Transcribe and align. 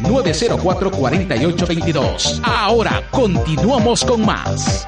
562-904-4822. 0.04 2.40
Ahora 2.44 3.02
continuamos 3.10 4.04
con 4.04 4.24
más. 4.24 4.86